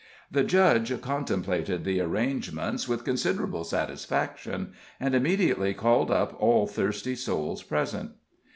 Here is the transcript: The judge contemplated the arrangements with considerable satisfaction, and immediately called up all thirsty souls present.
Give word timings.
The 0.31 0.43
judge 0.43 0.99
contemplated 0.99 1.83
the 1.83 2.01
arrangements 2.01 2.87
with 2.87 3.03
considerable 3.03 3.63
satisfaction, 3.63 4.73
and 4.99 5.13
immediately 5.13 5.75
called 5.75 6.09
up 6.09 6.35
all 6.41 6.65
thirsty 6.65 7.15
souls 7.15 7.61
present. 7.61 8.13